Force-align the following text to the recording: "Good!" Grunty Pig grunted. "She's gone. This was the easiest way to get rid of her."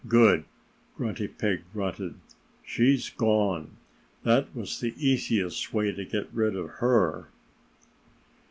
"Good!" 0.07 0.45
Grunty 0.97 1.27
Pig 1.27 1.61
grunted. 1.71 2.15
"She's 2.65 3.11
gone. 3.11 3.77
This 4.23 4.47
was 4.55 4.79
the 4.79 4.95
easiest 4.97 5.71
way 5.75 5.91
to 5.91 6.03
get 6.05 6.33
rid 6.33 6.55
of 6.55 6.69
her." 6.81 7.29